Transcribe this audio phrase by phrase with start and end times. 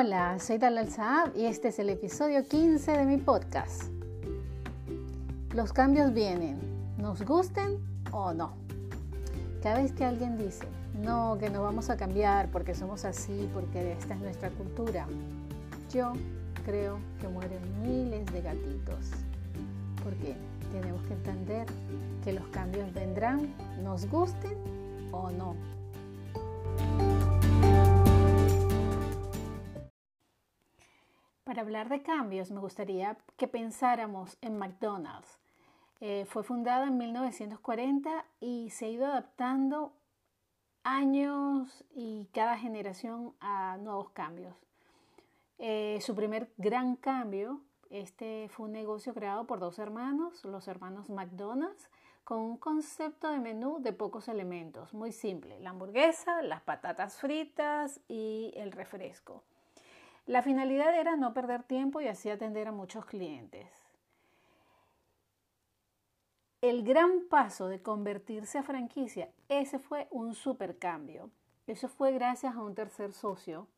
[0.00, 3.82] Hola, soy Dalal Saab y este es el episodio 15 de mi podcast.
[5.52, 6.56] Los cambios vienen,
[6.98, 7.78] nos gusten
[8.12, 8.52] o no.
[9.60, 10.68] Cada vez que alguien dice,
[11.02, 15.04] no, que no vamos a cambiar porque somos así, porque esta es nuestra cultura,
[15.92, 16.12] yo
[16.64, 19.10] creo que mueren miles de gatitos.
[20.04, 20.36] Porque
[20.70, 21.66] tenemos que entender
[22.22, 23.52] que los cambios vendrán,
[23.82, 24.54] nos gusten
[25.10, 25.56] o no.
[31.58, 35.40] Hablar de cambios, me gustaría que pensáramos en McDonald's.
[36.00, 39.92] Eh, fue fundada en 1940 y se ha ido adaptando
[40.84, 44.54] años y cada generación a nuevos cambios.
[45.58, 51.10] Eh, su primer gran cambio, este fue un negocio creado por dos hermanos, los hermanos
[51.10, 51.90] McDonald's,
[52.22, 58.00] con un concepto de menú de pocos elementos, muy simple, la hamburguesa, las patatas fritas
[58.06, 59.42] y el refresco.
[60.28, 63.66] La finalidad era no perder tiempo y así atender a muchos clientes.
[66.60, 71.30] El gran paso de convertirse a franquicia, ese fue un super cambio.
[71.66, 73.68] Eso fue gracias a un tercer socio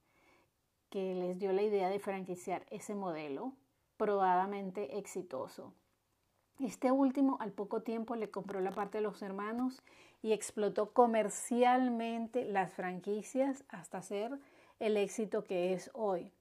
[0.91, 3.53] que les dio la idea de franquiciar ese modelo,
[3.97, 5.73] probadamente exitoso.
[6.59, 9.85] Este último al poco tiempo le compró la parte de los hermanos
[10.21, 14.37] y explotó comercialmente las franquicias hasta ser
[14.81, 16.33] el éxito que es hoy.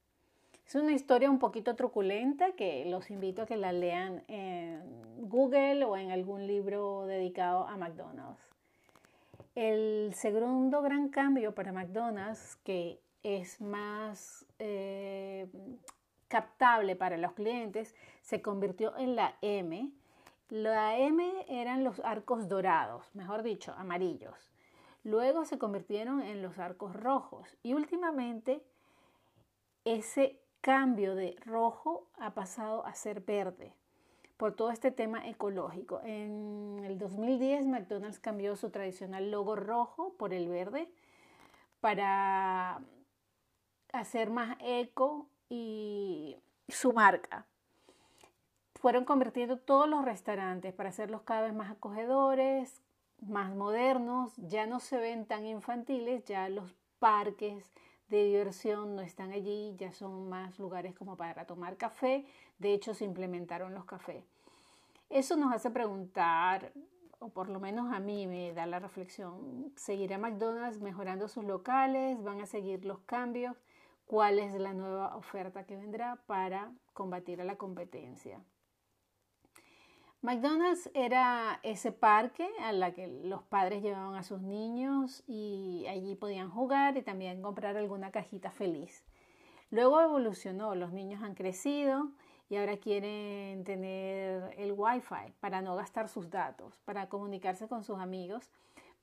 [0.69, 5.83] Es una historia un poquito truculenta que los invito a que la lean en Google
[5.83, 8.39] o en algún libro dedicado a McDonald's.
[9.55, 15.47] El segundo gran cambio para McDonald's, que es más eh,
[16.27, 19.89] captable para los clientes, se convirtió en la M.
[20.49, 24.51] La M eran los arcos dorados, mejor dicho, amarillos.
[25.03, 28.61] Luego se convirtieron en los arcos rojos y últimamente
[29.83, 33.73] ese cambio de rojo ha pasado a ser verde
[34.37, 36.01] por todo este tema ecológico.
[36.03, 40.89] En el 2010 McDonald's cambió su tradicional logo rojo por el verde
[41.81, 42.79] para
[43.91, 46.37] hacer más eco y
[46.67, 47.45] su marca.
[48.75, 52.81] Fueron convirtiendo todos los restaurantes para hacerlos cada vez más acogedores,
[53.27, 57.65] más modernos, ya no se ven tan infantiles, ya los parques
[58.09, 62.25] de diversión no están allí, ya son más lugares como para tomar café,
[62.57, 64.23] de hecho se implementaron los cafés.
[65.09, 66.71] Eso nos hace preguntar,
[67.19, 72.21] o por lo menos a mí me da la reflexión, ¿seguirá McDonald's mejorando sus locales?
[72.23, 73.55] ¿Van a seguir los cambios?
[74.05, 78.41] ¿Cuál es la nueva oferta que vendrá para combatir a la competencia?
[80.21, 86.15] McDonald's era ese parque a la que los padres llevaban a sus niños y allí
[86.15, 89.05] podían jugar y también comprar alguna cajita feliz.
[89.71, 92.11] Luego evolucionó, los niños han crecido
[92.49, 97.99] y ahora quieren tener el Wi-Fi para no gastar sus datos, para comunicarse con sus
[97.99, 98.51] amigos,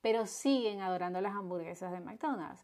[0.03, 2.63] pero siguen adorando las hamburguesas de McDonald's,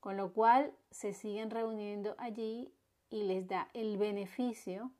[0.00, 2.70] con lo cual se siguen reuniendo allí
[3.08, 4.90] y les da el beneficio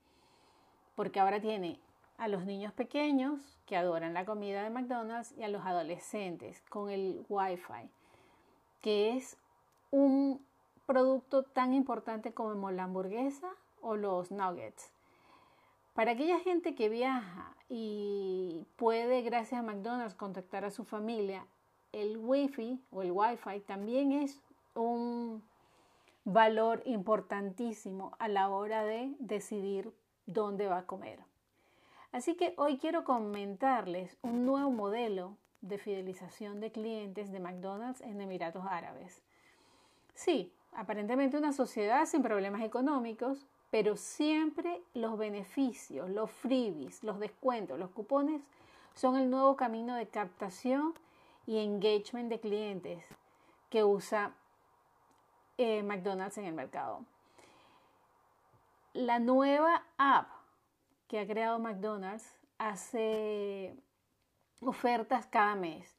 [0.95, 1.81] porque ahora tiene
[2.17, 6.91] a los niños pequeños que adoran la comida de McDonald's y a los adolescentes con
[6.91, 7.91] el Wi-Fi,
[8.81, 9.37] que es
[9.91, 10.45] un
[10.87, 13.49] producto tan importante como la hamburguesa
[13.81, 14.91] o los nuggets.
[15.95, 21.47] Para aquella gente que viaja y puede, gracias a McDonald's, contactar a su familia,
[21.93, 24.41] el Wi-Fi o el Wi-Fi también es
[24.75, 25.43] un
[26.25, 29.93] valor importantísimo a la hora de decidir
[30.27, 31.21] dónde va a comer.
[32.15, 38.21] Así que hoy quiero comentarles un nuevo modelo de fidelización de clientes de McDonald's en
[38.21, 39.21] Emiratos Árabes.
[40.15, 47.81] Sí, aparentemente una sociedad sin problemas económicos, pero siempre los beneficios, los freebies, los descuentos,
[47.81, 48.43] los cupones
[48.95, 50.95] son el nuevo camino de captación
[51.49, 53.05] y engagement de clientes
[53.71, 54.31] que usa
[55.59, 57.01] eh, McDonald's en el mercado.
[58.93, 60.34] La nueva app
[61.09, 63.77] que ha creado McDonald's hace
[64.61, 65.99] ofertas cada mes.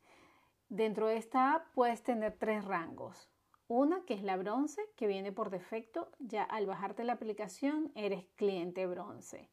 [0.69, 3.29] Dentro de esta app puedes tener tres rangos.
[3.67, 6.09] Una que es la bronce, que viene por defecto.
[6.19, 9.49] Ya al bajarte la aplicación eres cliente bronce.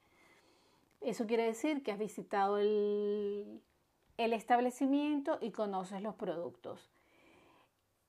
[1.00, 3.62] Eso quiere decir que has visitado el,
[4.18, 6.92] el establecimiento y conoces los productos.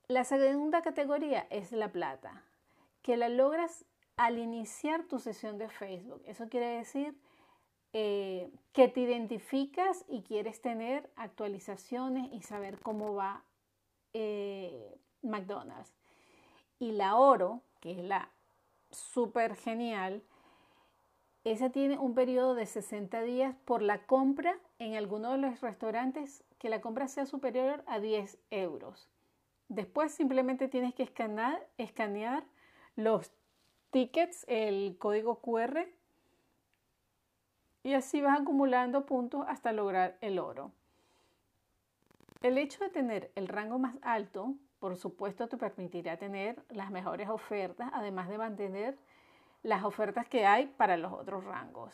[0.08, 2.44] La segunda categoría es la plata,
[3.02, 3.86] que la logras
[4.18, 6.22] al iniciar tu sesión de Facebook.
[6.26, 7.18] Eso quiere decir
[7.94, 13.44] eh, que te identificas y quieres tener actualizaciones y saber cómo va
[14.14, 15.94] eh, McDonald's.
[16.80, 18.30] Y la oro, que es la
[18.90, 20.24] súper genial.
[21.44, 26.44] Esa tiene un periodo de 60 días por la compra en alguno de los restaurantes
[26.58, 29.08] que la compra sea superior a 10 euros.
[29.68, 32.44] Después simplemente tienes que escanear, escanear
[32.96, 33.32] los
[33.92, 35.88] tickets, el código QR
[37.84, 40.72] y así vas acumulando puntos hasta lograr el oro.
[42.42, 47.30] El hecho de tener el rango más alto, por supuesto, te permitirá tener las mejores
[47.30, 48.98] ofertas, además de mantener
[49.62, 51.94] las ofertas que hay para los otros rangos.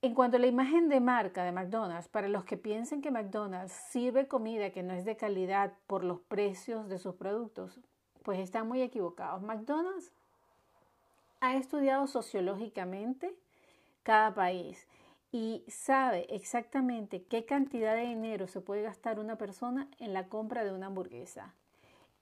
[0.00, 3.72] En cuanto a la imagen de marca de McDonald's, para los que piensen que McDonald's
[3.72, 7.80] sirve comida que no es de calidad por los precios de sus productos,
[8.22, 9.42] pues están muy equivocados.
[9.42, 10.12] McDonald's
[11.40, 13.34] ha estudiado sociológicamente
[14.02, 14.86] cada país
[15.30, 20.64] y sabe exactamente qué cantidad de dinero se puede gastar una persona en la compra
[20.64, 21.54] de una hamburguesa.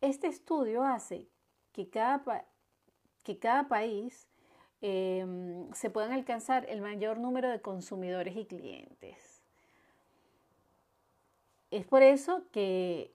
[0.00, 1.28] Este estudio hace
[1.72, 2.44] que cada,
[3.22, 4.28] que cada país
[4.80, 9.42] em, se puedan alcanzar el mayor número de consumidores y clientes.
[11.70, 13.12] Es por eso que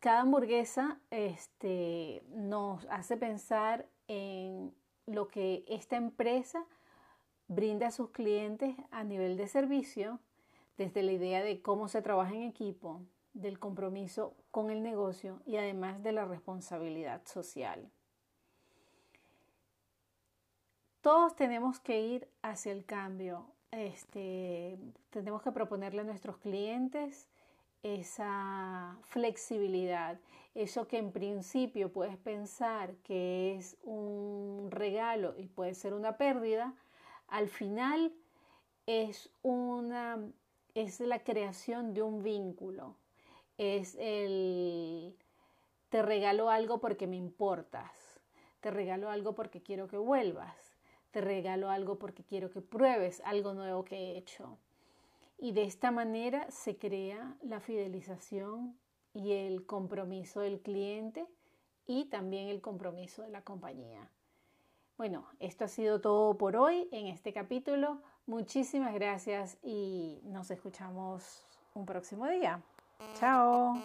[0.00, 4.74] cada hamburguesa este, nos hace pensar en
[5.06, 6.66] lo que esta empresa
[7.46, 10.18] brinda a sus clientes a nivel de servicio,
[10.76, 13.02] desde la idea de cómo se trabaja en equipo,
[13.34, 17.88] del compromiso con el negocio y además de la responsabilidad social.
[21.02, 23.46] Todos tenemos que ir hacia el cambio.
[23.70, 24.76] Este,
[25.10, 27.28] tenemos que proponerle a nuestros clientes
[27.82, 30.18] esa flexibilidad,
[30.54, 36.74] eso que en principio puedes pensar que es un regalo y puede ser una pérdida,
[37.28, 38.12] al final
[38.86, 40.18] es una
[40.74, 42.96] es la creación de un vínculo.
[43.58, 45.16] Es el
[45.88, 48.20] te regalo algo porque me importas.
[48.60, 50.76] Te regalo algo porque quiero que vuelvas.
[51.10, 54.58] Te regalo algo porque quiero que pruebes algo nuevo que he hecho.
[55.42, 58.76] Y de esta manera se crea la fidelización
[59.14, 61.26] y el compromiso del cliente
[61.86, 64.10] y también el compromiso de la compañía.
[64.98, 68.02] Bueno, esto ha sido todo por hoy en este capítulo.
[68.26, 71.42] Muchísimas gracias y nos escuchamos
[71.72, 72.62] un próximo día.
[73.14, 73.80] Chao.